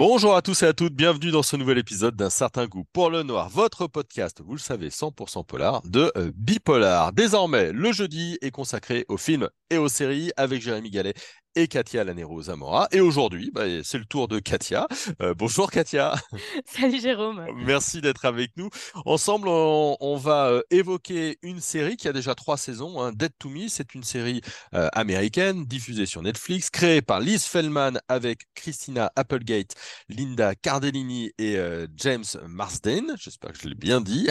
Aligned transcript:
Bonjour 0.00 0.34
à 0.34 0.40
tous 0.40 0.62
et 0.62 0.66
à 0.66 0.72
toutes, 0.72 0.94
bienvenue 0.94 1.30
dans 1.30 1.42
ce 1.42 1.56
nouvel 1.56 1.76
épisode 1.76 2.16
d'un 2.16 2.30
certain 2.30 2.66
goût 2.66 2.84
pour 2.94 3.10
le 3.10 3.22
noir, 3.22 3.50
votre 3.50 3.86
podcast, 3.86 4.40
vous 4.42 4.54
le 4.54 4.58
savez, 4.58 4.88
100% 4.88 5.44
polar 5.44 5.82
de 5.84 6.10
euh, 6.16 6.32
Bipolar. 6.34 7.12
Désormais, 7.12 7.70
le 7.70 7.92
jeudi 7.92 8.38
est 8.40 8.50
consacré 8.50 9.04
aux 9.10 9.18
films 9.18 9.50
et 9.68 9.76
aux 9.76 9.88
séries 9.88 10.30
avec 10.38 10.62
Jérémy 10.62 10.88
Gallet 10.88 11.12
et 11.56 11.66
Katia 11.68 12.04
Lanero 12.04 12.42
Zamora. 12.42 12.88
Et 12.92 13.00
aujourd'hui, 13.00 13.50
bah, 13.52 13.64
c'est 13.82 13.98
le 13.98 14.04
tour 14.04 14.28
de 14.28 14.38
Katia. 14.38 14.86
Euh, 15.20 15.34
bonjour 15.34 15.70
Katia. 15.70 16.14
Salut 16.64 17.00
Jérôme. 17.00 17.44
Merci 17.56 18.00
d'être 18.00 18.24
avec 18.24 18.52
nous. 18.56 18.70
Ensemble, 19.04 19.48
on, 19.48 20.16
va 20.16 20.48
euh, 20.48 20.62
évoquer 20.70 21.38
une 21.42 21.60
série 21.60 21.96
qui 21.96 22.08
a 22.08 22.12
déjà 22.12 22.34
trois 22.34 22.56
saisons, 22.56 23.00
hein, 23.00 23.12
Dead 23.12 23.32
to 23.38 23.48
Me. 23.48 23.68
C'est 23.68 23.94
une 23.94 24.04
série 24.04 24.42
euh, 24.74 24.88
américaine 24.92 25.64
diffusée 25.64 26.06
sur 26.06 26.22
Netflix, 26.22 26.70
créée 26.70 27.02
par 27.02 27.20
Liz 27.20 27.44
Feldman 27.44 28.00
avec 28.08 28.42
Christina 28.54 29.10
Applegate, 29.16 29.74
Linda 30.08 30.54
Cardellini 30.54 31.32
et 31.38 31.58
James 31.96 32.24
Marsden. 32.46 33.14
J'espère 33.18 33.52
que 33.52 33.58
je 33.58 33.68
l'ai 33.68 33.74
bien 33.74 34.00
dit. 34.00 34.28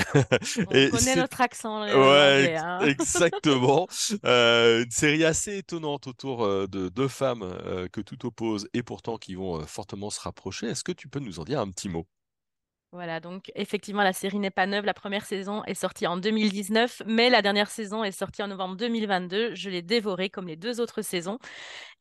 On 0.58 0.64
connaît 0.92 1.16
notre 1.16 1.42
accent. 1.42 1.84
Ouais, 1.84 2.56
hein. 2.58 2.80
exactement. 2.82 3.88
une 4.24 4.92
série 4.92 5.26
assez 5.26 5.58
étonnante 5.58 6.08
autour 6.08 6.48
de 6.68 6.90
deux 6.90 7.08
femmes 7.08 7.44
euh, 7.44 7.88
que 7.88 8.02
tout 8.02 8.26
oppose 8.26 8.68
et 8.74 8.84
pourtant 8.84 9.18
qui 9.18 9.36
vont 9.36 9.62
euh, 9.62 9.66
fortement 9.66 10.10
se 10.10 10.20
rapprocher. 10.20 10.68
Est-ce 10.68 10.84
que 10.84 10.92
tu 10.92 11.08
peux 11.08 11.20
nous 11.20 11.40
en 11.40 11.44
dire 11.44 11.60
un 11.60 11.70
petit 11.70 11.90
mot? 11.90 12.08
Voilà, 12.92 13.20
donc 13.20 13.52
effectivement, 13.54 14.02
la 14.02 14.14
série 14.14 14.40
n'est 14.40 14.50
pas 14.50 14.66
neuve. 14.66 14.84
La 14.84 14.96
première 14.96 15.24
saison 15.24 15.64
est 15.66 15.76
sortie 15.76 16.08
en 16.08 16.18
2019, 16.18 17.04
mais 17.06 17.30
la 17.30 17.44
dernière 17.44 17.70
saison 17.70 18.04
est 18.04 18.12
sortie 18.12 18.42
en 18.42 18.48
novembre 18.48 18.78
2022. 18.78 19.54
Je 19.54 19.70
l'ai 19.70 19.84
dévorée 19.84 20.32
comme 20.32 20.48
les 20.48 20.56
deux 20.56 20.82
autres 20.82 21.04
saisons. 21.04 21.38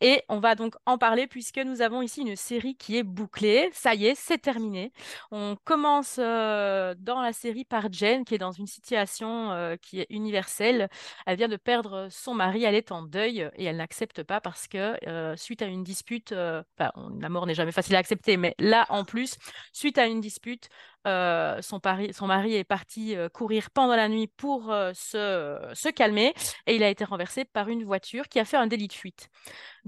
Et 0.01 0.23
on 0.31 0.39
va 0.39 0.55
donc 0.55 0.77
en 0.87 0.97
parler 0.97 1.27
puisque 1.27 1.59
nous 1.59 1.83
avons 1.83 2.01
ici 2.01 2.23
une 2.23 2.37
série 2.37 2.75
qui 2.75 2.97
est 2.97 3.03
bouclée. 3.03 3.69
Ça 3.73 3.95
y 3.95 4.07
est, 4.07 4.15
c'est 4.15 4.39
terminé. 4.39 4.93
On 5.31 5.57
commence 5.63 6.17
euh, 6.19 6.95
dans 6.99 7.21
la 7.21 7.35
série 7.35 7.65
par 7.65 7.93
Jen, 7.93 8.25
qui 8.25 8.35
est 8.35 8.39
dans 8.39 8.53
une 8.53 8.67
situation 8.67 9.51
euh, 9.53 9.77
qui 9.77 10.01
est 10.01 10.07
universelle. 10.09 10.89
Elle 11.27 11.37
vient 11.37 11.49
de 11.49 11.57
perdre 11.57 12.09
son 12.11 12.33
mari, 12.33 12.65
elle 12.65 12.77
est 12.77 12.93
en 12.93 13.03
deuil 13.03 13.51
et 13.57 13.65
elle 13.65 13.77
n'accepte 13.77 14.23
pas 14.23 14.41
parce 14.41 14.69
que 14.69 14.97
euh, 15.07 15.37
suite 15.37 15.61
à 15.61 15.67
une 15.67 15.83
dispute, 15.83 16.33
la 16.33 17.29
mort 17.29 17.47
n'est 17.47 17.55
jamais 17.55 17.73
facile 17.73 17.97
à 17.97 17.99
accepter, 17.99 18.39
mais 18.39 18.55
là 18.59 18.87
en 18.89 19.05
plus, 19.05 19.37
suite 19.73 19.99
à 19.99 20.07
une 20.07 20.21
dispute, 20.23 20.71
euh, 21.09 21.63
son, 21.63 21.81
mari 22.27 22.55
est 22.55 22.65
parti 22.65 23.17
euh, 23.17 23.29
courir 23.29 23.71
pendant 23.71 23.97
la 23.97 24.09
nuit 24.09 24.27
pour 24.27 24.71
euh, 24.71 24.93
se, 24.95 25.91
calmer 25.91 26.35
et 26.67 26.77
il 26.77 26.83
a 26.83 26.89
été 26.89 27.05
renversé 27.05 27.45
par 27.45 27.69
une 27.69 27.85
voiture 27.85 28.29
qui 28.29 28.39
a 28.39 28.45
fait 28.45 28.57
un 28.57 28.67
délit 28.67 28.89
de 28.89 28.93
fuite. 28.93 29.31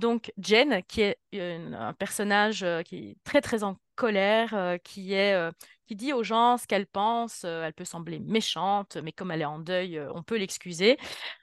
Donc 0.01 0.33
Jen, 0.39 0.83
qui 0.89 1.03
est 1.03 1.19
un 1.35 1.93
personnage 1.93 2.67
qui 2.87 3.11
est 3.11 3.17
très 3.23 3.43
très 3.43 3.65
en 3.65 3.77
colère, 3.97 4.79
qui 4.83 5.13
est 5.13 5.37
qui 5.87 5.95
dit 5.95 6.13
aux 6.13 6.23
gens 6.23 6.57
ce 6.57 6.67
qu'elle 6.67 6.87
pense, 6.87 7.45
elle 7.45 7.75
peut 7.75 7.85
sembler 7.85 8.19
méchante, 8.21 8.97
mais 9.03 9.13
comme 9.13 9.31
elle 9.31 9.43
est 9.43 9.45
en 9.45 9.59
deuil, 9.59 10.01
on 10.15 10.23
peut 10.23 10.39
l'excuser, 10.39 10.97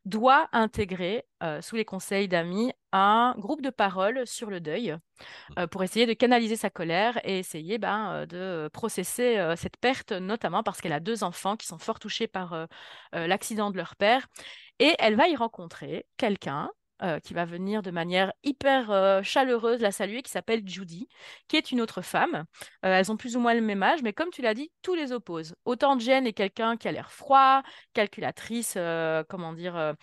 doit 0.06 0.48
intégrer, 0.54 1.26
sous 1.62 1.76
les 1.76 1.86
conseils 1.86 2.28
d'amis, 2.28 2.74
un 2.94 3.36
groupe 3.38 3.62
de 3.62 3.70
parole 3.70 4.26
sur 4.26 4.50
le 4.50 4.60
deuil 4.60 4.96
pour 5.70 5.84
essayer 5.84 6.08
de 6.08 6.14
canaliser 6.14 6.56
sa 6.56 6.72
colère 6.72 7.20
et 7.26 7.38
essayer 7.38 7.78
ben, 7.78 8.26
de 8.26 8.70
processer 8.74 9.54
cette 9.56 9.78
perte, 9.78 10.14
notamment 10.14 10.64
parce 10.64 10.82
qu'elle 10.82 10.94
a 10.94 11.00
deux 11.00 11.24
enfants 11.24 11.58
qui 11.58 11.68
sont 11.68 11.78
fort 11.78 12.00
touchés 12.00 12.28
par 12.28 12.68
l'accident 13.14 13.70
de 13.70 13.78
leur 13.78 13.96
père. 13.98 14.28
Et 14.80 14.96
elle 14.98 15.16
va 15.16 15.28
y 15.28 15.36
rencontrer 15.36 16.08
quelqu'un 16.18 16.72
euh, 17.04 17.20
qui 17.20 17.36
va 17.36 17.46
venir 17.46 17.84
de 17.84 17.92
manière 17.92 18.34
hyper 18.44 18.90
euh, 18.90 19.22
chaleureuse 19.22 19.82
la 19.82 19.92
saluer, 19.92 20.24
qui 20.24 20.32
s'appelle 20.32 20.68
Judy, 20.68 21.08
qui 21.48 21.56
est 21.56 21.72
une 21.72 21.80
autre 21.80 22.02
femme. 22.02 22.46
Euh, 22.86 22.96
elles 22.98 23.12
ont 23.12 23.18
plus 23.18 23.36
ou 23.36 23.40
moins 23.40 23.54
le 23.54 23.62
même 23.62 23.84
âge, 23.84 24.02
mais 24.02 24.14
comme 24.14 24.32
tu 24.32 24.42
l'as 24.42 24.56
dit, 24.56 24.72
tous 24.82 24.96
les 24.96 25.12
opposent. 25.12 25.54
Autant 25.66 26.00
Jen 26.00 26.26
est 26.26 26.34
quelqu'un 26.34 26.76
qui 26.76 26.88
a 26.88 26.92
l'air 26.92 27.12
froid, 27.12 27.62
calculatrice, 27.94 28.78
comment 29.30 29.54
dire, 29.54 29.94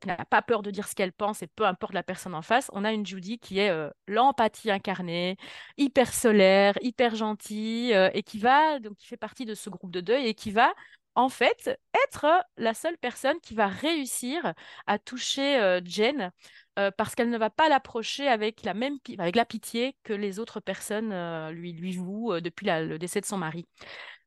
qui 0.00 0.08
n'a 0.08 0.24
pas 0.26 0.42
peur 0.42 0.62
de 0.62 0.70
dire 0.70 0.88
ce 0.88 0.94
qu'elle 0.94 1.12
pense 1.12 1.42
et 1.42 1.46
peu 1.46 1.64
importe 1.64 1.94
la 1.94 2.02
personne 2.02 2.34
en 2.34 2.42
face. 2.42 2.70
On 2.74 2.84
a 2.84 2.92
une 2.92 3.06
Judy 3.06 3.38
qui 3.38 3.58
est 3.58 3.72
l'empathie 4.06 4.70
incarnée, 4.70 5.36
hyper 5.78 6.12
solaire, 6.12 6.74
hyper 6.82 7.14
gentille, 7.14 7.92
et 8.12 8.22
qui 8.22 8.38
va, 8.38 8.78
donc 8.78 8.96
qui 8.96 9.06
fait 9.06 9.16
partie 9.16 9.44
de 9.44 9.54
ce 9.54 9.70
groupe 9.70 9.90
de 9.90 10.00
deuil 10.00 10.26
et 10.26 10.34
qui 10.34 10.50
va 10.50 10.72
en 11.14 11.28
fait, 11.28 11.78
être 12.06 12.26
la 12.56 12.74
seule 12.74 12.96
personne 12.96 13.38
qui 13.40 13.54
va 13.54 13.66
réussir 13.66 14.54
à 14.86 14.98
toucher 14.98 15.60
euh, 15.60 15.80
Jen 15.84 16.32
euh, 16.78 16.90
parce 16.96 17.14
qu'elle 17.14 17.30
ne 17.30 17.38
va 17.38 17.50
pas 17.50 17.68
l'approcher 17.68 18.28
avec 18.28 18.62
la 18.62 18.72
même 18.74 18.98
avec 19.18 19.36
la 19.36 19.44
pitié 19.44 19.96
que 20.04 20.14
les 20.14 20.38
autres 20.38 20.60
personnes 20.60 21.12
euh, 21.12 21.50
lui, 21.50 21.72
lui 21.72 21.96
vouent 21.96 22.40
depuis 22.40 22.66
le 22.66 22.98
décès 22.98 23.20
de 23.20 23.26
son 23.26 23.36
mari. 23.36 23.66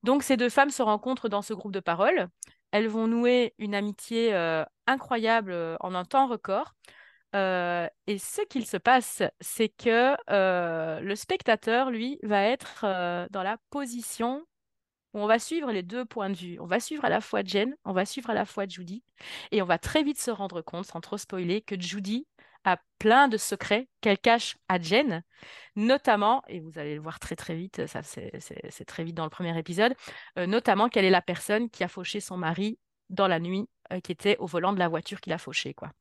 Donc 0.03 0.23
ces 0.23 0.37
deux 0.37 0.49
femmes 0.49 0.69
se 0.69 0.83
rencontrent 0.83 1.29
dans 1.29 1.41
ce 1.41 1.53
groupe 1.53 1.73
de 1.73 1.79
parole. 1.79 2.27
Elles 2.71 2.87
vont 2.87 3.07
nouer 3.07 3.55
une 3.57 3.73
amitié 3.73 4.33
incroyable 4.85 5.77
en 5.79 5.95
un 5.95 6.03
temps 6.03 6.27
record. 6.27 6.73
et 7.33 8.17
ce 8.19 8.45
qu'il 8.49 8.65
se 8.65 8.77
passe, 8.77 9.23
c'est 9.39 9.69
que 9.69 10.15
le 11.01 11.15
spectateur, 11.15 11.89
lui, 11.89 12.19
va 12.21 12.43
être 12.43 12.85
dans 13.31 13.43
la 13.43 13.57
position 13.69 14.45
on 15.21 15.27
va 15.27 15.39
suivre 15.39 15.71
les 15.71 15.83
deux 15.83 16.05
points 16.05 16.29
de 16.29 16.35
vue. 16.35 16.59
On 16.59 16.65
va 16.65 16.79
suivre 16.79 17.05
à 17.05 17.09
la 17.09 17.21
fois 17.21 17.41
Jen, 17.43 17.75
on 17.85 17.93
va 17.93 18.05
suivre 18.05 18.29
à 18.29 18.33
la 18.33 18.45
fois 18.45 18.67
Judy, 18.67 19.03
et 19.51 19.61
on 19.61 19.65
va 19.65 19.77
très 19.77 20.03
vite 20.03 20.19
se 20.19 20.31
rendre 20.31 20.61
compte, 20.61 20.85
sans 20.85 21.01
trop 21.01 21.17
spoiler, 21.17 21.61
que 21.61 21.79
Judy 21.79 22.27
a 22.65 22.77
plein 22.99 23.27
de 23.27 23.37
secrets 23.37 23.87
qu'elle 24.01 24.17
cache 24.17 24.57
à 24.67 24.79
Jen, 24.79 25.23
notamment, 25.75 26.43
et 26.47 26.59
vous 26.59 26.77
allez 26.79 26.95
le 26.95 27.01
voir 27.01 27.19
très 27.19 27.35
très 27.35 27.55
vite, 27.55 27.85
ça 27.85 28.01
c'est 28.03 28.85
très 28.85 29.03
vite 29.03 29.15
dans 29.15 29.23
le 29.23 29.29
premier 29.29 29.57
épisode, 29.57 29.93
euh, 30.37 30.47
notamment 30.47 30.89
qu'elle 30.89 31.05
est 31.05 31.11
la 31.11 31.21
personne 31.21 31.69
qui 31.69 31.83
a 31.83 31.87
fauché 31.87 32.19
son 32.19 32.37
mari 32.37 32.79
dans 33.09 33.27
la 33.27 33.39
nuit, 33.39 33.69
euh, 33.93 33.99
qui 33.99 34.11
était 34.11 34.35
au 34.37 34.47
volant 34.47 34.73
de 34.73 34.79
la 34.79 34.87
voiture 34.87 35.21
qu'il 35.21 35.33
a 35.33 35.37
fauché, 35.37 35.73
quoi. 35.73 35.91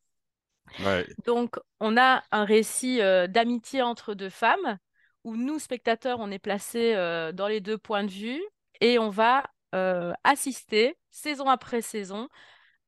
Donc, 1.26 1.56
on 1.78 1.98
a 1.98 2.24
un 2.32 2.44
récit 2.44 3.02
euh, 3.02 3.26
d'amitié 3.26 3.82
entre 3.82 4.14
deux 4.14 4.30
femmes 4.30 4.78
où 5.22 5.36
nous, 5.36 5.58
spectateurs, 5.58 6.18
on 6.20 6.30
est 6.30 6.38
placés 6.38 6.94
dans 7.32 7.48
les 7.48 7.60
deux 7.60 7.78
points 7.78 8.04
de 8.04 8.10
vue 8.10 8.42
et 8.80 8.98
on 8.98 9.10
va 9.10 9.44
euh, 9.74 10.12
assister 10.24 10.96
saison 11.10 11.48
après 11.48 11.82
saison 11.82 12.28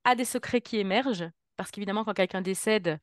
à 0.04 0.14
des 0.14 0.24
secrets 0.24 0.60
qui 0.60 0.78
émergent. 0.78 1.30
Parce 1.56 1.70
qu'évidemment, 1.70 2.04
quand 2.04 2.14
quelqu'un 2.14 2.42
décède, 2.42 2.98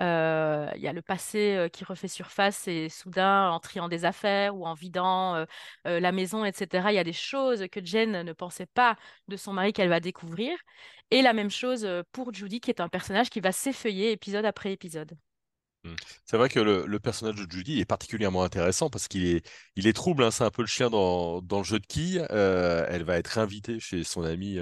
euh, 0.00 0.70
il 0.76 0.82
y 0.82 0.88
a 0.88 0.92
le 0.92 1.02
passé 1.02 1.56
euh, 1.56 1.68
qui 1.68 1.84
refait 1.84 2.08
surface 2.08 2.68
et 2.68 2.88
soudain, 2.88 3.50
en 3.50 3.60
triant 3.60 3.88
des 3.88 4.04
affaires 4.04 4.56
ou 4.56 4.66
en 4.66 4.74
vidant 4.74 5.44
la 5.84 6.12
maison, 6.12 6.44
etc., 6.44 6.92
il 6.92 6.96
y 6.96 6.98
a 6.98 7.04
des 7.04 7.12
choses 7.12 7.66
que 7.70 7.84
Jen 7.84 8.22
ne 8.22 8.32
pensait 8.32 8.66
pas 8.66 8.96
de 9.28 9.36
son 9.36 9.52
mari 9.52 9.72
qu'elle 9.72 9.88
va 9.88 10.00
découvrir. 10.00 10.56
Et 11.10 11.22
la 11.22 11.32
même 11.32 11.50
chose 11.50 11.88
pour 12.12 12.32
Judy, 12.34 12.60
qui 12.60 12.70
est 12.70 12.80
un 12.80 12.88
personnage 12.88 13.30
qui 13.30 13.40
va 13.40 13.52
s'effeuiller 13.52 14.12
épisode 14.12 14.44
après 14.44 14.72
épisode. 14.72 15.16
Mmh. 15.88 15.96
C'est 16.24 16.36
vrai 16.36 16.48
que 16.48 16.60
le, 16.60 16.98
personnage 17.00 17.36
de 17.36 17.50
Judy 17.50 17.80
est 17.80 17.84
particulièrement 17.84 18.42
intéressant 18.42 18.90
parce 18.90 19.08
qu'il 19.08 19.24
est, 19.24 19.46
il 19.76 19.86
est 19.86 19.92
trouble, 19.92 20.24
hein, 20.24 20.30
c'est 20.30 20.44
un 20.44 20.50
peu 20.50 20.62
le 20.62 20.68
chien 20.68 20.90
dans, 20.90 21.40
dans 21.42 21.58
le 21.58 21.64
jeu 21.64 21.78
de 21.78 21.86
quilles. 21.86 22.26
Euh, 22.30 22.86
elle 22.88 23.04
va 23.04 23.16
être 23.18 23.38
invitée 23.38 23.80
chez 23.80 24.04
son 24.04 24.22
amie 24.22 24.58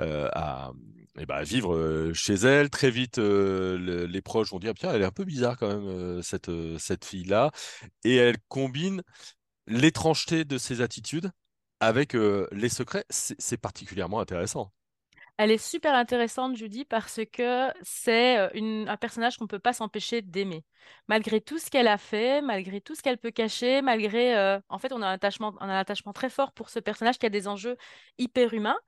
euh, 0.00 0.28
à, 0.32 0.72
eh 1.18 1.26
ben, 1.26 1.42
vivre 1.42 1.74
euh, 1.74 2.14
chez 2.14 2.34
elle. 2.34 2.70
Très 2.70 2.90
vite, 2.90 3.18
les 3.18 4.22
proches 4.22 4.50
vont 4.50 4.58
dire 4.58 4.74
Tiens, 4.74 4.92
elle 4.94 5.02
est 5.02 5.06
un 5.06 5.10
peu 5.10 5.24
bizarre 5.24 5.56
quand 5.58 5.68
même, 5.68 6.22
cette 6.22 7.04
fille-là. 7.04 7.50
Et 8.04 8.16
elle 8.16 8.36
combine 8.48 9.02
l'étrangeté 9.66 10.44
de 10.44 10.58
ses 10.58 10.80
attitudes 10.80 11.30
avec 11.80 12.14
les 12.14 12.68
secrets. 12.68 13.04
C'est 13.10 13.58
particulièrement 13.58 14.20
intéressant. 14.20 14.72
Elle 15.42 15.50
est 15.50 15.58
super 15.58 15.92
intéressante, 15.96 16.54
Judy, 16.54 16.84
parce 16.84 17.18
que 17.32 17.66
c'est 17.82 18.38
euh, 18.38 18.86
un 18.86 18.96
personnage 18.96 19.38
qu'on 19.38 19.44
ne 19.46 19.48
peut 19.48 19.58
pas 19.58 19.72
s'empêcher 19.72 20.22
d'aimer. 20.22 20.64
Malgré 21.08 21.40
tout 21.40 21.58
ce 21.58 21.68
qu'elle 21.68 21.88
a 21.88 21.98
fait, 21.98 22.40
malgré 22.42 22.80
tout 22.80 22.94
ce 22.94 23.02
qu'elle 23.02 23.18
peut 23.18 23.32
cacher, 23.32 23.82
malgré... 23.82 24.36
Euh, 24.36 24.60
en 24.68 24.78
fait, 24.78 24.92
on 24.92 25.02
a, 25.02 25.08
un 25.08 25.14
attachement, 25.14 26.12
très 26.14 26.30
fort 26.30 26.52
pour 26.52 26.70
ce 26.70 26.78
personnage 26.78 27.18
qui 27.18 27.26
a 27.26 27.28
des 27.28 27.48
enjeux 27.48 27.76
hyper 28.18 28.54
humains. 28.54 28.78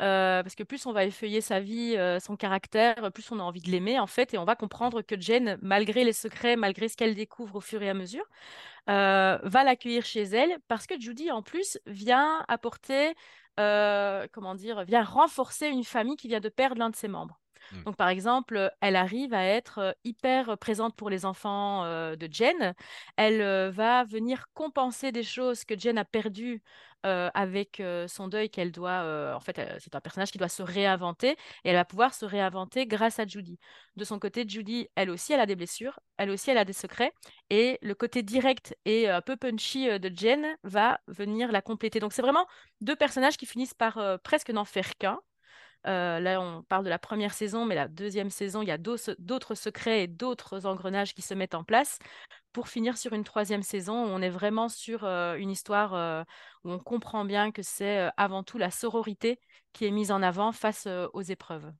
Euh, 0.00 0.42
parce 0.42 0.54
que 0.54 0.62
plus 0.62 0.86
on 0.86 0.92
va 0.92 1.04
effeuiller 1.04 1.42
sa 1.42 1.60
vie, 1.60 1.98
son 2.22 2.36
caractère, 2.36 3.12
plus 3.12 3.30
on 3.30 3.38
a 3.38 3.42
envie 3.42 3.60
de 3.60 3.70
l'aimer, 3.70 3.98
en 4.00 4.06
fait, 4.06 4.32
et 4.32 4.38
on 4.38 4.46
va 4.46 4.56
comprendre 4.56 5.02
que 5.02 5.20
Jen, 5.20 5.58
malgré 5.60 6.04
les 6.04 6.14
secrets, 6.14 6.56
malgré 6.56 6.88
ce 6.88 6.96
qu'elle 6.96 7.16
découvre 7.16 7.56
au 7.56 7.60
fur 7.60 7.82
et 7.82 7.90
à 7.90 7.94
mesure, 7.94 8.24
va 8.86 9.64
l'accueillir 9.64 10.06
chez 10.06 10.22
elle, 10.22 10.56
parce 10.68 10.86
que 10.86 10.98
Judy, 10.98 11.30
en 11.30 11.42
plus, 11.42 11.78
vient 11.84 12.46
apporter 12.48 13.14
euh, 13.58 14.26
comment 14.32 14.54
dire, 14.54 14.84
vient 14.84 15.02
renforcer 15.02 15.66
une 15.68 15.84
famille 15.84 16.16
qui 16.16 16.28
vient 16.28 16.40
de 16.40 16.48
perdre 16.48 16.78
l'un 16.78 16.90
de 16.90 16.96
ses 16.96 17.08
membres. 17.08 17.40
Mm. 17.72 17.82
Donc, 17.84 17.96
par 17.96 18.08
exemple, 18.08 18.72
elle 18.80 18.96
arrive 18.96 19.34
à 19.34 19.44
être 19.44 19.96
hyper 20.04 20.58
présente 20.58 20.96
pour 20.96 21.10
les 21.10 21.24
enfants 21.24 21.84
de 21.84 22.28
Jen. 22.30 22.74
Elle 23.16 23.70
va 23.70 24.04
venir 24.04 24.46
compenser 24.54 25.12
des 25.12 25.22
choses 25.22 25.64
que 25.64 25.78
Jen 25.78 25.98
a 25.98 26.04
perdues 26.04 26.62
avec 27.04 27.82
son 28.08 28.28
deuil 28.28 28.50
qu'elle 28.50 28.72
doit. 28.72 29.34
en 29.34 29.40
fait, 29.40 29.60
c'est 29.78 29.94
un 29.94 30.00
personnage 30.00 30.30
qui 30.30 30.38
doit 30.38 30.48
se 30.48 30.62
réinventer 30.62 31.30
et 31.30 31.70
elle 31.70 31.76
va 31.76 31.84
pouvoir 31.84 32.12
se 32.12 32.24
réinventer 32.24 32.86
grâce 32.86 33.18
à 33.18 33.26
Judy. 33.26 33.58
De 33.96 34.04
son 34.04 34.18
côté, 34.18 34.44
Judy, 34.46 34.88
elle 34.94 35.10
aussi, 35.10 35.32
elle 35.32 35.40
a 35.40 35.46
des 35.46 35.56
blessures. 35.56 36.00
Elle 36.16 36.30
aussi, 36.30 36.50
elle 36.50 36.58
a 36.58 36.64
des 36.64 36.72
secrets. 36.72 37.12
Et 37.50 37.78
le 37.82 37.94
côté 37.94 38.22
direct 38.22 38.76
et 38.84 39.08
un 39.08 39.22
peu 39.22 39.36
punchy 39.36 39.86
de 39.98 40.10
Jen 40.14 40.56
va 40.64 41.00
venir 41.06 41.52
la 41.52 41.62
compléter. 41.62 42.00
Donc, 42.00 42.12
c'est 42.12 42.22
vraiment 42.22 42.46
deux 42.80 42.96
personnages 42.96 43.36
qui 43.36 43.46
finissent 43.46 43.74
par 43.74 44.00
presque 44.22 44.50
n'en 44.50 44.64
faire 44.64 44.96
qu'un. 44.98 45.18
Euh, 45.86 46.20
là, 46.20 46.40
on 46.40 46.62
parle 46.62 46.84
de 46.84 46.90
la 46.90 46.98
première 46.98 47.32
saison, 47.32 47.64
mais 47.64 47.74
la 47.74 47.88
deuxième 47.88 48.30
saison, 48.30 48.62
il 48.62 48.68
y 48.68 48.72
a 48.72 48.78
d'autres 48.78 49.54
secrets 49.54 50.02
et 50.04 50.06
d'autres 50.06 50.66
engrenages 50.66 51.14
qui 51.14 51.22
se 51.22 51.34
mettent 51.34 51.54
en 51.54 51.64
place 51.64 51.98
pour 52.52 52.68
finir 52.68 52.98
sur 52.98 53.12
une 53.12 53.24
troisième 53.24 53.62
saison 53.62 53.94
on 53.94 54.22
est 54.22 54.30
vraiment 54.30 54.68
sur 54.68 55.04
euh, 55.04 55.36
une 55.36 55.50
histoire 55.50 55.94
euh, 55.94 56.24
où 56.64 56.72
on 56.72 56.78
comprend 56.78 57.24
bien 57.24 57.52
que 57.52 57.62
c'est 57.62 58.10
avant 58.16 58.42
tout 58.42 58.58
la 58.58 58.70
sororité 58.70 59.40
qui 59.72 59.86
est 59.86 59.90
mise 59.90 60.10
en 60.10 60.22
avant 60.22 60.52
face 60.52 60.88
aux 61.12 61.22
épreuves. 61.22 61.70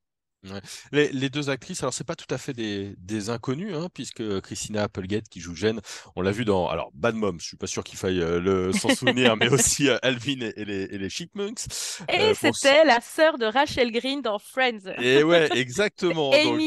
Ouais. 0.52 0.60
Les, 0.92 1.12
les 1.12 1.28
deux 1.30 1.50
actrices, 1.50 1.82
alors 1.82 1.92
c'est 1.94 2.04
pas 2.04 2.16
tout 2.16 2.32
à 2.32 2.38
fait 2.38 2.52
des, 2.52 2.94
des 2.98 3.30
inconnus, 3.30 3.74
hein, 3.74 3.88
puisque 3.92 4.40
Christina 4.40 4.84
Applegate 4.84 5.28
qui 5.28 5.40
joue 5.40 5.54
Jen, 5.54 5.80
on 6.16 6.22
l'a 6.22 6.30
vu 6.32 6.44
dans 6.44 6.68
alors 6.68 6.90
Bad 6.94 7.14
Mom, 7.14 7.40
je 7.40 7.46
suis 7.46 7.56
pas 7.56 7.66
sûr 7.66 7.84
qu'il 7.84 7.98
faille 7.98 8.20
euh, 8.20 8.40
le 8.40 8.72
s'en 8.72 8.90
souvenir, 8.90 9.36
mais 9.36 9.48
aussi 9.48 9.88
euh, 9.88 9.98
Alvin 10.02 10.40
et, 10.40 10.52
et 10.56 10.64
les, 10.64 10.82
et 10.84 10.98
les 10.98 11.10
Chipmunks. 11.10 11.66
Et 12.08 12.18
Euh, 12.20 12.34
c'était 12.34 12.84
la 12.84 13.00
sœur 13.00 13.38
de 13.38 13.46
Rachel 13.46 13.92
Green 13.92 14.22
dans 14.22 14.38
Friends, 14.38 14.92
Et 14.98 15.22
ouais, 15.22 15.48
exactement. 15.56 16.30
Donc. 16.42 16.60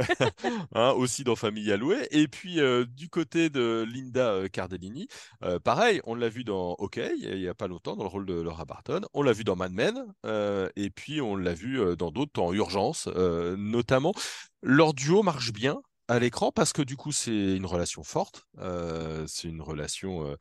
hein, 0.74 0.90
aussi 0.90 1.24
dans 1.24 1.36
Famille 1.36 1.70
Alloué. 1.72 2.06
Et 2.10 2.28
puis 2.28 2.60
euh, 2.60 2.84
du 2.84 3.08
côté 3.08 3.50
de 3.50 3.86
Linda 3.88 4.32
euh, 4.32 4.48
Cardellini, 4.48 5.08
euh, 5.42 5.58
pareil, 5.58 6.00
on 6.04 6.14
l'a 6.14 6.28
vu 6.28 6.44
dans 6.44 6.72
OK, 6.72 7.00
il 7.18 7.38
n'y 7.38 7.48
a 7.48 7.54
pas 7.54 7.68
longtemps, 7.68 7.96
dans 7.96 8.04
le 8.04 8.08
rôle 8.08 8.26
de 8.26 8.34
Laura 8.34 8.64
Barton. 8.64 9.02
On 9.14 9.22
l'a 9.22 9.32
vu 9.32 9.44
dans 9.44 9.56
Mad 9.56 9.72
Men, 9.72 9.94
et 10.76 10.90
puis 10.90 11.20
on 11.20 11.36
l'a 11.36 11.54
vu 11.54 11.96
dans 11.96 12.10
d'autres 12.10 12.40
en 12.40 12.52
urgence, 12.52 13.06
notamment. 13.06 14.12
Leur 14.62 14.94
duo 14.94 15.22
marche 15.22 15.52
bien 15.52 15.80
à 16.08 16.18
l'écran 16.18 16.50
parce 16.52 16.72
que 16.72 16.82
du 16.82 16.96
coup 16.96 17.12
c'est 17.12 17.56
une 17.56 17.66
relation 17.66 18.02
forte, 18.02 18.44
c'est 19.26 19.48
une 19.48 19.62
relation 19.62 20.36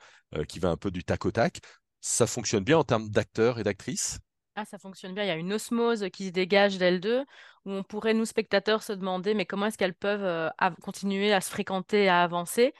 qui 0.47 0.59
va 0.59 0.69
un 0.69 0.77
peu 0.77 0.91
du 0.91 1.03
tac 1.03 1.25
au 1.25 1.31
tac. 1.31 1.59
Ça 2.01 2.27
fonctionne 2.27 2.63
bien 2.63 2.77
en 2.77 2.83
termes 2.83 3.09
d'acteurs 3.09 3.59
et 3.59 3.63
d'actrices. 3.63 4.19
Ah, 4.61 4.65
ça 4.65 4.77
fonctionne 4.77 5.13
bien. 5.13 5.23
Il 5.23 5.27
y 5.27 5.29
a 5.31 5.35
une 5.35 5.53
osmose 5.53 6.09
qui 6.11 6.27
se 6.27 6.31
dégage 6.31 6.77
d'elles 6.77 6.99
deux, 6.99 7.21
où 7.65 7.71
on 7.71 7.83
pourrait, 7.83 8.13
nous, 8.13 8.25
spectateurs, 8.25 8.83
se 8.83 8.91
demander, 8.91 9.33
mais 9.33 9.45
comment 9.45 9.67
est-ce 9.67 9.77
qu'elles 9.77 9.93
peuvent 9.93 10.23
euh, 10.23 10.49
continuer 10.81 11.31
à 11.31 11.39
se 11.39 11.49
fréquenter, 11.49 12.09
à 12.09 12.23
avancer? 12.23 12.73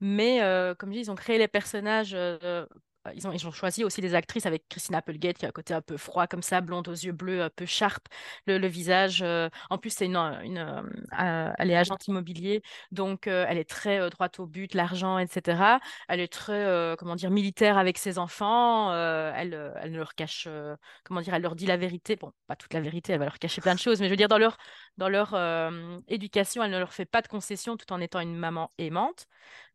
Mais 0.00 0.42
euh, 0.42 0.74
comme 0.74 0.90
je 0.90 0.94
dis, 0.96 1.00
ils 1.02 1.10
ont 1.12 1.16
créé 1.16 1.38
les 1.38 1.48
personnages. 1.48 2.14
euh, 2.14 2.66
ils 3.14 3.26
ont, 3.28 3.32
ils 3.32 3.46
ont 3.46 3.52
choisi 3.52 3.84
aussi 3.84 4.00
des 4.00 4.14
actrices 4.14 4.46
avec 4.46 4.68
Christina 4.68 4.98
Applegate 4.98 5.38
qui 5.38 5.46
a 5.46 5.48
un 5.48 5.52
côté 5.52 5.74
un 5.74 5.80
peu 5.82 5.96
froid 5.96 6.26
comme 6.26 6.42
ça, 6.42 6.60
blonde 6.60 6.88
aux 6.88 6.92
yeux 6.92 7.12
bleus, 7.12 7.42
un 7.42 7.50
peu 7.50 7.66
sharp, 7.66 8.06
le, 8.46 8.58
le 8.58 8.66
visage. 8.68 9.22
euh, 9.22 9.48
en 9.70 9.78
plus, 9.78 9.90
c'est 9.90 10.06
une, 10.06 10.16
une, 10.16 10.58
euh, 10.58 10.82
euh, 11.20 11.52
elle 11.58 11.70
est 11.70 11.76
agente 11.76 12.06
immobilier, 12.08 12.62
donc 12.92 13.26
euh, 13.26 13.44
elle 13.48 13.58
est 13.58 13.68
très 13.68 14.00
euh, 14.00 14.10
droite 14.10 14.38
au 14.40 14.46
but, 14.46 14.74
l'argent, 14.74 15.18
etc. 15.18 15.80
Elle 16.08 16.20
est 16.20 16.32
très, 16.32 16.52
euh, 16.64 16.96
comment 16.96 17.16
dire, 17.16 17.30
militaire 17.30 17.78
avec 17.78 17.98
ses 17.98 18.18
enfants. 18.18 18.92
euh, 18.92 19.32
elle, 19.34 19.54
euh, 19.54 19.72
elle 19.82 19.92
ne 19.92 19.98
leur 19.98 20.14
cache, 20.14 20.44
euh, 20.48 20.76
comment 21.04 21.20
dire, 21.20 21.34
elle 21.34 21.42
leur 21.42 21.54
dit 21.56 21.66
la 21.66 21.76
vérité. 21.76 22.16
Bon, 22.16 22.32
pas 22.46 22.56
toute 22.56 22.72
la 22.74 22.80
vérité, 22.80 23.12
elle 23.12 23.18
va 23.18 23.24
leur 23.26 23.38
cacher 23.38 23.60
plein 23.60 23.74
de 23.74 23.80
choses, 23.80 24.00
mais 24.00 24.06
je 24.06 24.10
veux 24.10 24.16
dire, 24.16 24.28
dans 24.28 24.38
leur, 24.38 24.56
dans 24.96 25.08
leur 25.08 25.34
euh, 25.34 25.98
éducation, 26.08 26.62
elle 26.62 26.70
ne 26.70 26.78
leur 26.78 26.92
fait 26.92 27.04
pas 27.06 27.22
de 27.22 27.28
concessions 27.28 27.76
tout 27.76 27.92
en 27.92 28.00
étant 28.00 28.20
une 28.20 28.36
maman 28.36 28.72
aimante. 28.78 29.26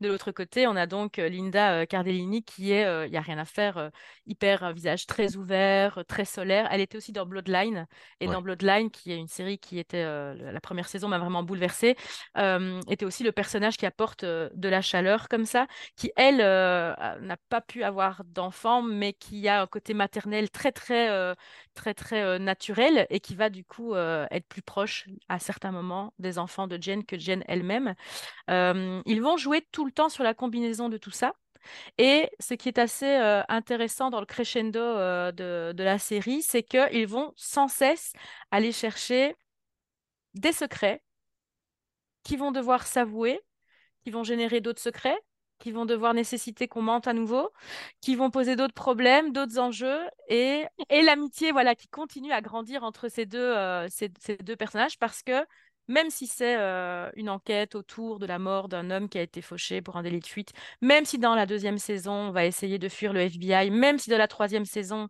De 0.02 0.08
l'autre 0.08 0.32
côté, 0.32 0.68
on 0.68 0.76
a 0.76 0.88
donc 0.88 1.20
euh, 1.20 1.30
Linda 1.30 1.74
euh, 1.82 1.86
Cardellini 1.86 2.44
qui 2.44 2.72
est, 2.72 2.84
il 3.08 3.12
n'y 3.12 3.18
a 3.18 3.22
rien 3.26 3.38
à 3.38 3.46
faire, 3.46 3.78
euh, 3.78 3.90
hyper 4.26 4.64
un 4.64 4.74
visage 4.74 5.06
très 5.06 5.36
ouvert, 5.36 5.98
euh, 6.00 6.04
très 6.04 6.26
solaire. 6.26 6.68
Elle 6.72 6.82
était 6.82 6.98
aussi 6.98 7.12
dans 7.12 7.26
Bloodline. 7.26 7.88
Et 8.20 8.28
dans. 8.28 8.42
Bloodline, 8.42 8.92
qui 8.92 9.12
est 9.12 9.18
une 9.18 9.28
série 9.28 9.58
qui 9.60 9.80
était, 9.80 10.04
euh, 10.04 10.52
la 10.52 10.62
première 10.62 10.88
saison 10.88 11.08
m'a 11.08 11.18
vraiment 11.20 11.44
bouleversée, 11.44 11.96
euh, 12.38 12.80
était 12.90 13.06
aussi 13.06 13.24
le 13.24 13.32
personnage 13.32 13.78
qui 13.78 13.86
apporte 13.86 14.24
euh, 14.24 14.50
de 14.54 14.70
la 14.70 14.82
chaleur 14.82 15.28
comme 15.30 15.46
ça, 15.46 15.68
qui, 15.96 16.12
elle, 16.16 16.42
euh, 16.42 16.94
n'a 17.22 17.38
pas 17.50 17.62
pu 17.62 17.84
avoir 17.84 18.24
d'enfant, 18.26 18.82
mais 18.82 19.14
qui 19.14 19.48
a 19.48 19.62
un 19.62 19.68
côté 19.68 19.94
maternel 19.94 20.50
très, 20.52 20.72
très, 20.72 21.10
euh, 21.10 21.34
très, 21.74 21.94
très 21.94 22.22
euh, 22.22 22.40
naturel 22.40 23.08
et 23.10 23.20
qui 23.20 23.36
va 23.36 23.50
du 23.50 23.64
coup 23.64 23.96
euh, 23.96 24.28
être 24.32 24.48
plus 24.48 24.62
proche 24.62 25.08
à 25.30 25.40
certains 25.40 25.72
moments 25.72 26.14
des 26.20 26.38
enfants 26.40 26.68
de 26.68 26.82
Jen 26.82 27.04
que 27.06 27.18
Jen 27.18 27.44
elle-même. 27.48 27.96
Euh, 28.50 29.02
ils 29.06 29.22
vont 29.22 29.38
jouer 29.38 29.62
tout 29.72 29.86
le 29.86 29.92
temps 29.92 30.10
sur 30.10 30.24
la 30.24 30.34
combinaison 30.34 30.90
de 30.90 30.98
tout 30.98 31.12
ça. 31.12 31.34
Et 31.98 32.30
ce 32.40 32.54
qui 32.54 32.70
est 32.70 32.78
assez 32.80 33.06
euh, 33.06 33.44
intéressant 33.50 34.10
dans 34.10 34.20
le 34.20 34.26
crescendo 34.26 34.80
euh, 34.80 35.32
de, 35.32 35.84
la 35.84 36.00
série, 36.00 36.42
c'est 36.42 36.64
qu'ils 36.64 37.08
vont 37.08 37.34
sans 37.36 37.68
cesse 37.68 38.14
aller 38.52 38.72
chercher 38.72 39.36
des 40.34 40.52
secrets 40.52 41.02
qui 42.24 42.38
vont 42.38 42.52
devoir 42.52 42.88
s'avouer, 42.88 43.42
qui 44.04 44.12
vont 44.12 44.24
générer 44.24 44.62
d'autres 44.62 44.82
secrets, 44.82 45.20
qui 45.60 45.72
vont 45.72 45.86
devoir 45.86 46.14
nécessiter 46.14 46.68
qu'on 46.68 46.82
mente 46.82 47.08
à 47.08 47.14
nouveau, 47.14 47.50
qui 48.02 48.16
vont 48.16 48.30
poser 48.30 48.56
d'autres 48.56 48.74
problèmes, 48.74 49.32
d'autres 49.32 49.60
enjeux, 49.60 50.02
et, 50.28 50.66
et 50.90 51.02
l'amitié 51.02 51.52
voilà, 51.52 51.76
qui 51.76 51.88
continue 51.88 52.32
à 52.32 52.42
grandir 52.42 52.84
entre 52.84 53.08
ces 53.10 53.26
deux, 53.26 53.40
euh, 53.40 53.88
ces 53.90 54.10
deux 54.38 54.56
personnages, 54.56 54.98
parce 55.00 55.24
que 55.24 55.46
même 55.88 56.10
si 56.10 56.28
c'est 56.28 56.56
une 57.16 57.30
enquête 57.30 57.76
autour 57.76 58.20
de 58.20 58.26
la 58.26 58.40
mort 58.40 58.68
d'un 58.70 58.90
homme 58.92 59.10
qui 59.10 59.18
a 59.18 59.22
été 59.22 59.42
fauché 59.42 59.82
pour 59.82 59.98
un 59.98 60.04
délit 60.04 60.20
de 60.20 60.26
fuite, 60.28 60.52
même 60.82 61.06
si 61.06 61.18
dans 61.20 61.36
la 61.36 61.46
deuxième 61.46 61.78
saison, 61.78 62.14
on 62.14 62.32
va 62.32 62.46
essayer 62.46 62.80
de 62.80 62.90
fuir 62.90 63.14
le 63.14 63.22
FBI, 63.22 63.70
même 63.72 63.98
si 64.00 64.10
dans 64.10 64.18
la 64.18 64.28
troisième 64.28 64.66
saison, 64.66 65.08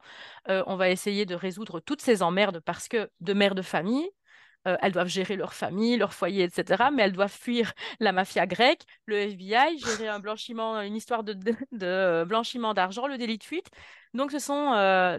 on 0.47 0.75
va 0.75 0.89
essayer 0.89 1.25
de 1.25 1.35
résoudre 1.35 1.79
toutes 1.79 2.01
ces 2.01 2.21
emmerdes 2.23 2.59
parce 2.59 2.87
que 2.87 3.09
de 3.21 3.33
mère 3.33 3.55
de 3.55 3.61
famille, 3.61 4.09
elles 4.65 4.91
doivent 4.91 5.07
gérer 5.07 5.35
leur 5.35 5.53
famille, 5.53 5.95
leur 5.97 6.13
foyer, 6.13 6.43
etc. 6.45 6.89
Mais 6.91 7.03
elles 7.03 7.11
doivent 7.11 7.31
fuir 7.31 7.71
la 7.99 8.11
mafia 8.11 8.47
grecque, 8.47 8.81
le 9.05 9.17
FBI, 9.17 9.77
gérer 9.77 10.07
un 10.07 10.19
blanchiment, 10.19 10.81
une 10.81 10.95
histoire 10.95 11.23
de, 11.23 11.33
de- 11.71 12.23
blanchiment 12.27 12.73
d'argent, 12.73 13.07
le 13.07 13.17
délit 13.17 13.37
de 13.37 13.43
fuite. 13.43 13.67
Donc, 14.13 14.31
ce 14.31 14.39
sont 14.39 14.71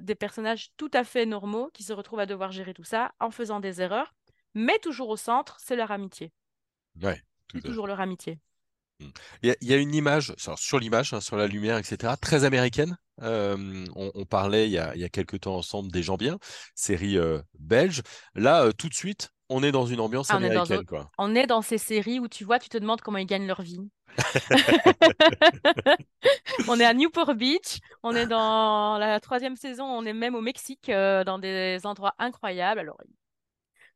des 0.02 0.14
personnages 0.14 0.70
tout 0.76 0.90
à 0.92 1.04
fait 1.04 1.26
normaux 1.26 1.70
qui 1.72 1.82
se 1.84 1.92
retrouvent 1.92 2.20
à 2.20 2.26
devoir 2.26 2.50
gérer 2.50 2.74
tout 2.74 2.84
ça 2.84 3.12
en 3.20 3.30
faisant 3.30 3.60
des 3.60 3.80
erreurs. 3.80 4.12
Mais 4.56 4.78
toujours 4.78 5.10
au 5.10 5.18
centre, 5.18 5.58
c'est 5.60 5.76
leur 5.76 5.90
amitié. 5.90 6.32
Ouais, 7.02 7.20
tout 7.46 7.60
fait. 7.60 7.68
toujours 7.68 7.86
leur 7.86 8.00
amitié. 8.00 8.38
Mm. 9.00 9.08
Il 9.42 9.54
y, 9.60 9.74
a 9.74 9.76
une 9.76 9.94
image, 9.94 10.34
sur 10.56 10.78
l'image, 10.78 11.12
hein, 11.12 11.20
sur 11.20 11.36
la 11.36 11.46
lumière, 11.46 11.76
etc., 11.76 12.14
très 12.18 12.44
américaine. 12.44 12.96
Euh, 13.20 13.84
on, 13.94 14.10
on 14.14 14.24
parlait 14.24 14.66
il 14.66 14.72
y 14.72 14.78
a, 14.78 14.94
il 14.94 15.02
y 15.02 15.04
a 15.04 15.10
quelques 15.10 15.40
temps 15.40 15.56
ensemble 15.56 15.92
des 15.92 16.02
gens 16.02 16.16
bien, 16.16 16.38
série 16.74 17.18
euh, 17.18 17.42
belge. 17.58 18.00
Là, 18.34 18.64
euh, 18.64 18.72
tout 18.72 18.88
de 18.88 18.94
suite, 18.94 19.28
on 19.50 19.62
est 19.62 19.72
dans 19.72 19.84
une 19.84 20.00
ambiance 20.00 20.30
Ah, 20.30 20.38
on 20.38 20.42
est 20.42 20.48
dans, 20.48 20.62
américaine, 20.62 20.86
quoi. 20.86 21.10
on 21.18 21.34
est 21.34 21.46
dans 21.46 21.60
ces 21.60 21.76
séries 21.76 22.18
où 22.18 22.26
tu 22.26 22.44
vois, 22.44 22.58
tu 22.58 22.70
te 22.70 22.78
demandes 22.78 23.02
comment 23.02 23.18
ils 23.18 23.26
gagnent 23.26 23.46
leur 23.46 23.60
vie. 23.60 23.90
On 26.68 26.80
est 26.80 26.84
à 26.84 26.94
Newport 26.94 27.34
Beach, 27.34 27.80
on 28.02 28.16
est 28.16 28.26
dans 28.26 28.96
la 28.98 29.20
troisième 29.20 29.56
saison, 29.56 29.84
on 29.84 30.06
est 30.06 30.14
même 30.14 30.34
au 30.34 30.40
Mexique, 30.40 30.90
dans 30.90 31.38
des 31.38 31.80
endroits 31.84 32.14
incroyables. 32.18 32.80
Alors, 32.80 32.98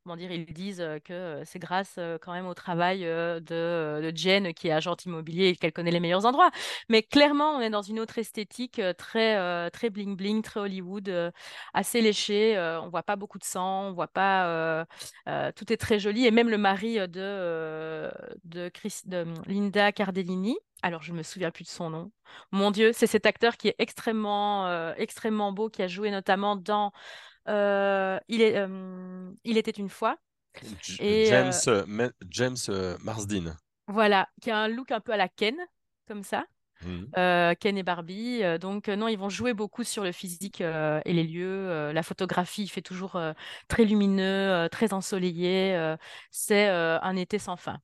comment 0.03 0.15
dire, 0.15 0.31
ils 0.31 0.45
disent 0.45 0.83
que 1.05 1.41
c'est 1.45 1.59
grâce 1.59 1.99
quand 2.21 2.33
même 2.33 2.47
au 2.47 2.53
travail 2.53 3.01
de, 3.01 3.39
de 3.41 4.11
Jen, 4.15 4.53
qui 4.53 4.67
est 4.67 4.71
agente 4.71 5.05
immobilier 5.05 5.49
et 5.49 5.55
qu'elle 5.55 5.73
connaît 5.73 5.91
les 5.91 5.99
meilleurs 5.99 6.25
endroits. 6.25 6.51
Mais 6.89 7.03
clairement, 7.03 7.51
on 7.55 7.61
est 7.61 7.69
dans 7.69 7.81
une 7.81 7.99
autre 7.99 8.17
esthétique 8.17 8.81
très, 8.97 9.69
très 9.71 9.89
bling-bling, 9.89 10.41
très 10.41 10.59
Hollywood, 10.59 11.31
assez 11.73 12.01
léché. 12.01 12.57
euh, 12.57 12.81
on 12.81 12.89
voit 12.89 13.03
pas 13.03 13.15
beaucoup 13.15 13.37
de 13.39 13.43
sang, 13.43 13.87
on 13.89 13.93
voit 13.93 14.07
pas. 14.07 14.85
tout 15.55 15.71
est 15.71 15.77
très 15.77 15.99
joli. 15.99 16.25
Et 16.25 16.31
même 16.31 16.49
le 16.49 16.57
mari 16.57 16.95
de, 17.07 18.11
de, 18.43 18.69
Chris- 18.69 19.01
hum, 19.11 19.33
Linda 19.47 19.91
Cardellini. 19.91 20.57
Alors, 20.83 21.03
je 21.03 21.13
me 21.13 21.21
souviens 21.21 21.51
plus 21.51 21.63
de 21.63 21.69
son 21.69 21.91
nom. 21.91 22.11
Mon 22.51 22.71
Dieu, 22.71 22.91
c'est 22.91 23.05
cet 23.05 23.27
acteur 23.27 23.55
qui 23.57 23.67
est 23.67 23.75
extrêmement, 23.77 24.93
extrêmement 24.95 25.51
beau, 25.51 25.69
qui 25.69 25.83
a 25.83 25.87
joué 25.87 26.09
notamment 26.09 26.55
dans 26.55 26.91
il 27.47 28.41
est, 28.41 28.57
euh, 28.57 29.31
il 29.43 29.57
était 29.57 29.71
une 29.71 29.89
fois. 29.89 30.17
Et 30.99 31.25
James, 31.25 31.51
euh, 31.67 31.85
euh, 31.87 32.11
James 32.29 32.57
euh, 32.69 32.97
Marsden. 33.01 33.55
voilà, 33.87 34.27
qui 34.41 34.51
a 34.51 34.57
un 34.57 34.67
look 34.67 34.91
un 34.91 34.99
peu 35.01 35.11
à 35.13 35.17
la 35.17 35.27
Ken, 35.29 35.55
comme 36.07 36.23
ça. 36.23 36.45
Euh, 37.17 37.53
Ken 37.59 37.77
et 37.77 37.83
Barbie. 37.83 38.43
Euh, 38.43 38.57
donc, 38.57 38.89
euh, 38.89 38.95
non, 38.95 39.07
ils 39.07 39.17
vont 39.17 39.29
jouer 39.29 39.53
beaucoup 39.53 39.83
sur 39.83 40.03
le 40.03 40.11
physique 40.11 40.61
euh, 40.61 41.01
et 41.05 41.13
les 41.13 41.23
lieux. 41.23 41.69
Euh, 41.69 41.93
la 41.93 42.03
photographie, 42.03 42.63
il 42.63 42.69
fait 42.69 42.81
toujours 42.81 43.15
euh, 43.17 43.33
très 43.67 43.85
lumineux, 43.85 44.23
euh, 44.25 44.69
très 44.69 44.93
ensoleillé. 44.93 45.75
euh, 45.75 45.97
c'est 46.31 46.69
euh, 46.69 46.99
un 47.01 47.15
été 47.17 47.39
sans 47.39 47.57
fin. 47.57 47.79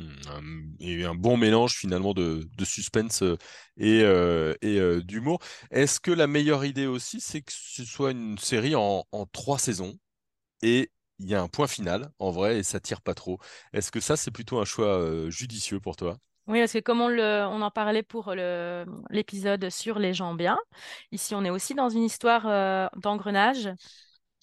Mm, 0.00 0.06
un- 0.28 0.76
Et 0.80 1.04
un 1.04 1.14
bon 1.14 1.36
mélange 1.36 1.74
finalement 1.76 2.14
de, 2.14 2.48
suspense 2.64 3.22
euh, 3.22 3.36
et, 3.76 4.02
euh, 4.02 4.54
euh, 4.64 5.00
d'humour. 5.02 5.40
Est-ce 5.70 6.00
que 6.00 6.10
la 6.10 6.26
meilleure 6.26 6.64
idée 6.64 6.86
aussi, 6.86 7.20
c'est 7.20 7.42
que 7.42 7.52
ce 7.52 7.84
soit 7.84 8.12
une 8.12 8.38
série 8.38 8.74
en, 8.74 9.04
trois 9.32 9.58
saisons 9.58 9.98
et 10.62 10.90
il 11.20 11.28
y 11.30 11.34
a 11.34 11.42
un 11.42 11.48
point 11.48 11.66
final 11.68 12.10
en 12.18 12.30
vrai 12.30 12.58
et 12.58 12.62
ça 12.62 12.80
tire 12.80 13.02
pas 13.02 13.14
trop? 13.14 13.38
Est-ce 13.72 13.92
que 13.92 14.00
ça 14.00 14.16
c'est 14.16 14.30
plutôt 14.30 14.58
un 14.60 14.64
choix 14.64 15.30
judicieux 15.30 15.80
pour 15.80 15.96
toi? 15.96 16.18
Oui, 16.46 16.60
parce 16.60 16.72
que 16.72 16.78
comme 16.80 17.00
on, 17.00 17.62
en 17.62 17.70
parlait 17.70 18.02
pour 18.02 18.34
l'épisode 19.10 19.70
sur 19.70 19.98
les 19.98 20.14
gens 20.14 20.34
bien, 20.34 20.58
ici 21.12 21.34
on 21.34 21.44
est 21.44 21.50
aussi 21.50 21.74
dans 21.74 21.88
une 21.90 22.02
histoire 22.04 22.90
d'engrenage 22.96 23.70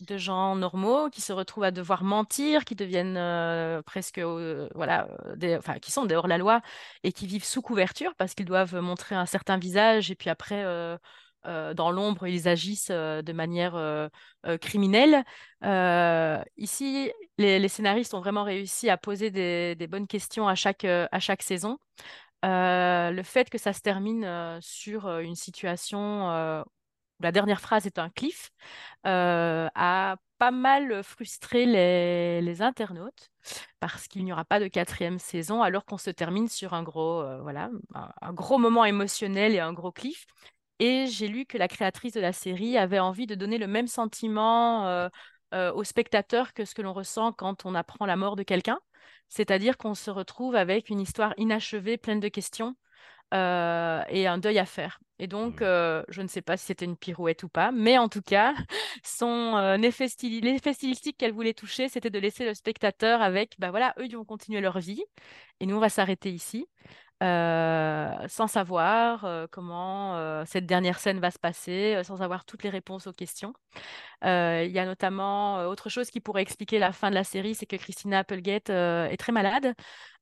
de 0.02 0.18
gens 0.18 0.56
normaux 0.56 1.10
qui 1.10 1.22
se 1.22 1.34
retrouvent 1.34 1.64
à 1.64 1.72
devoir 1.72 2.04
mentir, 2.04 2.66
qui 2.66 2.76
deviennent 2.76 3.18
euh, 3.18 3.82
presque, 3.82 4.20
euh, 4.20 4.70
voilà, 4.76 5.08
euh, 5.26 5.36
des, 5.36 5.58
enfin, 5.58 5.80
qui 5.80 5.92
sont 5.92 6.06
dehors 6.06 6.28
la 6.28 6.38
loi 6.38 6.62
et 7.04 7.12
qui 7.12 7.28
vivent 7.28 7.46
sous 7.46 7.62
couverture 7.62 8.14
parce 8.16 8.34
qu'ils 8.36 8.46
doivent 8.46 8.76
montrer 8.76 9.16
un 9.16 9.26
certain 9.26 9.58
visage 9.58 10.12
et 10.12 10.16
puis 10.16 10.30
après, 10.30 10.64
dans 11.76 11.92
l'ombre, 11.92 12.28
ils 12.28 12.48
agissent 12.48 12.92
de 12.92 13.34
manière 13.34 14.10
criminelle. 14.60 15.24
Ici, 16.58 17.12
les, 17.38 17.68
scénaristes 17.68 18.14
ont 18.14 18.20
vraiment 18.20 18.44
réussi 18.44 18.90
à 18.90 18.98
poser 18.98 19.32
des, 19.32 19.76
des 19.76 19.88
bonnes 19.88 20.08
questions 20.08 20.48
à 20.48 20.56
chaque, 20.56 20.86
à 20.86 21.20
chaque 21.20 21.42
saison. 21.44 21.78
Le 22.44 23.22
fait 23.24 23.50
que 23.50 23.58
ça 23.58 23.74
se 23.74 23.82
termine 23.82 24.60
sur 24.62 25.10
une 25.20 25.36
situation 25.36 26.64
la 27.20 27.32
dernière 27.32 27.62
phrase 27.62 27.86
est 27.86 28.00
un 28.00 28.10
cliff 28.10 28.52
euh, 29.06 29.70
a 29.76 30.18
pas 30.38 30.52
mal 30.52 31.04
frustré 31.04 31.66
les, 31.66 32.62
internautes 32.62 33.30
parce 33.80 34.08
qu'il 34.08 34.24
n'y 34.26 34.34
aura 34.34 34.46
pas 34.46 34.60
de 34.60 34.68
quatrième 34.68 35.20
saison 35.20 35.62
alors 35.64 35.86
qu'on 35.86 35.98
se 35.98 36.10
termine 36.10 36.48
sur 36.48 36.74
un 36.74 36.84
gros, 36.84 37.22
euh, 37.22 37.42
voilà, 37.42 37.70
un, 38.22 38.34
gros 38.34 38.58
moment 38.58 38.86
émotionnel 38.86 39.54
et 39.56 39.60
un 39.60 39.74
gros 39.74 39.92
cliff. 39.92 40.26
Et 40.80 41.08
j'ai 41.08 41.28
lu 41.28 41.46
que 41.46 41.58
la 41.58 41.68
créatrice 41.68 42.14
de 42.14 42.20
la 42.20 42.34
série 42.34 42.78
avait 42.78 43.00
envie 43.00 43.26
de 43.28 43.36
donner 43.36 43.58
le 43.58 43.68
même 43.68 43.88
sentiment 43.88 44.88
euh, 44.88 45.10
aux 45.74 45.84
spectateurs 45.84 46.54
que 46.54 46.66
ce 46.66 46.76
que 46.76 46.82
l'on 46.82 46.94
ressent 46.94 47.32
quand 47.34 47.66
on 47.66 47.74
apprend 47.74 48.06
la 48.06 48.16
mort 48.16 48.36
de 48.36 48.44
quelqu'un. 48.44 48.80
C'est-à-dire 49.30 49.78
qu'on 49.78 49.96
se 49.96 50.12
retrouve 50.12 50.56
avec 50.56 50.90
une 50.90 51.00
histoire 51.00 51.34
inachevée, 51.38 51.98
pleine 51.98 52.20
de 52.20 52.30
questions, 52.30 52.76
et 53.34 54.28
un 54.28 54.38
deuil 54.38 54.60
à 54.60 54.66
faire. 54.66 55.00
Et 55.20 55.28
donc, 55.28 55.62
euh, 55.62 56.04
je 56.10 56.22
ne 56.22 56.28
sais 56.28 56.42
pas 56.42 56.58
si 56.58 56.66
c'était 56.66 56.86
une 56.86 56.96
pirouette 56.98 57.44
ou 57.44 57.50
pas, 57.50 57.72
mais 57.72 57.98
en 57.98 58.08
tout 58.08 58.22
cas, 58.22 58.54
son 59.04 59.56
euh, 59.58 59.78
effet 59.78 60.08
styli- 60.08 60.60
stylistique 60.74 61.18
qu'elle 61.18 61.34
voulait 61.34 61.54
toucher, 61.54 61.90
c'était 61.90 62.12
de 62.12 62.20
laisser 62.20 62.46
le 62.46 62.54
spectateur 62.54 63.22
avec, 63.22 63.56
bah 63.60 63.72
voilà, 63.72 63.94
eux, 64.00 64.06
ils 64.06 64.16
vont 64.16 64.26
continuer 64.26 64.62
leur 64.62 64.80
vie, 64.80 65.04
et 65.60 65.66
nous, 65.66 65.76
on 65.76 65.80
va 65.80 65.90
s'arrêter 65.90 66.32
ici 66.32 66.68
euh, 67.24 68.12
sans 68.28 68.46
savoir 68.46 69.48
comment 69.50 70.46
cette 70.46 70.68
dernière 70.68 71.00
scène 71.00 71.20
va 71.20 71.32
se 71.32 71.40
passer, 71.40 72.00
sans 72.04 72.22
avoir 72.22 72.46
toutes 72.46 72.62
les 72.64 72.70
réponses 72.70 73.08
aux 73.08 73.12
questions. 73.14 73.54
Il 74.24 74.72
y 74.72 74.80
a 74.80 74.86
notamment 74.86 75.66
autre 75.68 75.90
chose 75.90 76.12
qui 76.12 76.20
pourrait 76.20 76.44
expliquer 76.44 76.78
la 76.78 76.92
fin 76.92 77.10
de 77.10 77.16
la 77.16 77.24
série, 77.24 77.56
c'est 77.56 77.66
que 77.66 77.76
Christina 77.76 78.20
Applegate 78.20 78.70
est 78.70 79.18
très 79.18 79.32
malade 79.32 79.74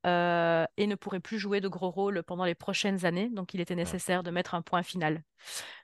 et 0.05 0.87
ne 0.87 0.95
pourrait 0.95 1.19
plus 1.19 1.39
jouer 1.39 1.59
de 1.61 1.67
gros 1.67 1.89
rôles 1.89 2.23
pendant 2.23 2.45
les 2.45 2.55
prochaines 2.55 3.05
années, 3.05 3.29
donc 3.29 3.53
il 3.53 3.61
était 3.61 3.75
nécessaire 3.75 4.23
de 4.23 4.31
mettre 4.31 4.55
un 4.55 4.61
point 4.61 4.83
final. 4.85 5.23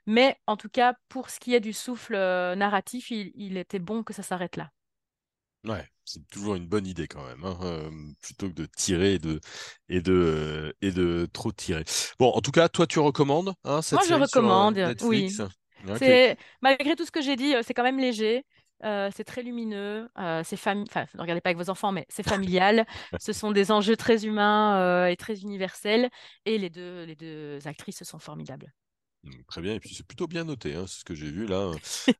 Mais 0.06 0.36
en 0.46 0.56
tout 0.56 0.68
cas, 0.70 0.94
pour 1.08 1.30
ce 1.30 1.40
qui 1.40 1.54
est 1.54 1.60
du 1.60 1.72
souffle 1.74 2.14
euh, 2.16 2.54
narratif, 2.56 3.10
il, 3.12 3.32
il 3.36 3.56
était 3.58 3.78
bon 3.80 4.02
que 4.04 4.12
ça 4.14 4.22
s'arrête 4.24 4.56
là. 4.56 4.70
Ouais, 5.64 5.86
c'est 6.04 6.26
toujours 6.28 6.56
une 6.56 6.66
bonne 6.66 6.86
idée 6.88 7.06
quand 7.06 7.24
même, 7.24 7.44
hein, 7.44 7.56
euh, 7.62 7.90
plutôt 8.20 8.48
que 8.48 8.54
de 8.54 8.66
tirer 8.66 9.14
et 9.14 9.18
de, 9.20 9.40
et 9.88 10.00
de, 10.00 10.12
euh, 10.12 10.72
et 10.82 10.90
de 10.90 11.28
trop 11.32 11.52
tirer. 11.52 11.84
Bon, 12.18 12.30
en 12.32 12.40
tout 12.40 12.50
cas, 12.50 12.68
toi, 12.68 12.86
tu 12.88 12.98
recommandes 12.98 13.54
hein, 13.62 13.80
cette 13.80 14.00
Moi, 14.00 14.04
je 14.08 14.14
sur 14.14 14.18
euh, 14.18 14.20
recommande, 14.22 14.96
oui. 15.00 15.44
Malgré 16.62 16.96
tout 16.96 17.04
ce 17.04 17.10
que 17.10 17.20
j'ai 17.22 17.36
dit, 17.36 17.54
c'est 17.62 17.74
quand 17.74 17.82
même 17.82 17.98
léger. 17.98 18.44
c'est 18.82 19.24
très 19.24 19.42
lumineux, 19.42 20.08
c'est 20.44 20.56
fami- 20.56 20.86
enfin, 20.88 21.06
ne 21.14 21.20
regardez 21.20 21.40
pas 21.40 21.50
avec 21.50 21.58
vos 21.58 21.70
enfants, 21.70 21.92
mais 21.92 22.06
c'est 22.08 22.22
familial. 22.26 22.86
Ce 23.18 23.32
sont 23.32 23.52
des 23.52 23.70
enjeux 23.70 23.96
très 23.96 24.24
humains 24.26 25.06
et 25.08 25.16
très 25.16 25.40
universels, 25.42 26.10
et 26.44 26.58
les 26.58 26.70
deux, 26.70 27.04
les 27.04 27.16
deux 27.16 27.58
actrices 27.66 28.02
sont 28.04 28.18
formidables. 28.18 28.72
Mm, 29.24 29.42
Très 29.48 29.60
bien, 29.62 29.74
et 29.74 29.80
puis 29.80 29.94
c'est 29.94 30.06
plutôt 30.06 30.26
bien 30.26 30.44
noté, 30.44 30.74
hein, 30.74 30.84
c'est 30.86 31.00
ce 31.00 31.04
que 31.04 31.14
j'ai 31.14 31.30
vu 31.30 31.46
là. 31.46 31.72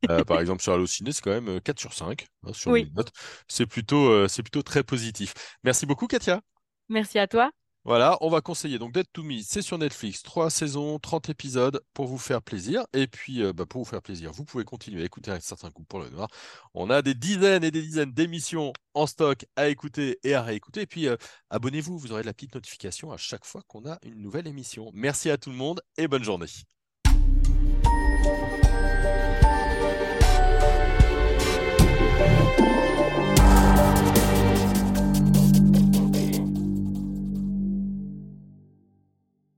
Euh, 0.09 0.23
par 0.23 0.39
exemple, 0.39 0.61
sur 0.63 0.73
Allociné, 0.73 1.11
c'est 1.11 1.21
quand 1.21 1.31
même 1.31 1.49
euh, 1.49 1.59
4 1.59 1.79
sur 1.79 1.93
5 1.93 2.27
hein, 2.43 2.53
sur 2.53 2.71
Oui, 2.71 2.87
notes. 2.95 3.11
C'est 3.47 3.65
plutôt, 3.65 4.09
euh, 4.09 4.27
c'est 4.27 4.43
plutôt 4.43 4.63
très 4.63 4.83
positif. 4.83 5.33
Merci 5.63 5.85
beaucoup, 5.85 6.07
Katia. 6.07 6.41
merci 6.89 7.19
à 7.19 7.27
toi. 7.27 7.51
Voilà, 7.85 8.17
on 8.21 8.29
va 8.29 8.39
conseiller. 8.39 8.79
Donc, 8.79 8.93
Dead 8.93 9.05
to 9.11 9.23
Me, 9.23 9.41
c'est 9.43 9.61
sur 9.61 9.77
Netflix. 9.77 10.23
Trois 10.23 10.49
saisons, 10.49 10.99
30 10.99 11.27
épisodes 11.29 11.81
pour 11.93 12.07
vous 12.07 12.17
faire 12.17 12.41
plaisir. 12.41 12.85
Et 12.93 13.07
puis, 13.07 13.43
euh, 13.43 13.51
bah, 13.51 13.65
pour 13.65 13.83
vous 13.83 13.89
faire 13.89 14.01
plaisir, 14.01 14.31
vous 14.31 14.45
pouvez 14.45 14.63
continuer 14.63 15.01
à 15.01 15.05
écouter 15.05 15.31
un 15.31 15.39
certain 15.41 15.69
coup 15.69 15.83
pour 15.83 15.99
le 15.99 16.09
noir. 16.09 16.29
On 16.73 16.89
a 16.89 17.01
des 17.01 17.13
dizaines 17.13 17.63
et 17.65 17.71
des 17.71 17.81
dizaines 17.81 18.13
d'émissions 18.13 18.71
en 18.93 19.05
stock 19.05 19.45
à 19.57 19.67
écouter 19.67 20.17
et 20.23 20.33
à 20.33 20.41
réécouter. 20.41 20.81
Et 20.81 20.87
puis, 20.87 21.07
euh, 21.09 21.17
abonnez-vous, 21.49 21.97
vous 21.99 22.13
aurez 22.13 22.23
la 22.23 22.33
petite 22.33 22.55
notification 22.55 23.11
à 23.11 23.17
chaque 23.17 23.43
fois 23.45 23.61
qu'on 23.67 23.85
a 23.85 23.99
une 24.03 24.21
nouvelle 24.21 24.47
émission. 24.47 24.89
Merci 24.93 25.29
à 25.29 25.37
tout 25.37 25.49
le 25.49 25.57
monde 25.57 25.81
et 25.97 26.07
bonne 26.07 26.23
journée. 26.23 26.47